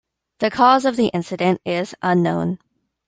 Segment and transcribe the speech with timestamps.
[0.39, 2.57] The cause of the incident is unknown.